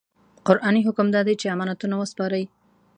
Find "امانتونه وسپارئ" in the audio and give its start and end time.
1.55-2.43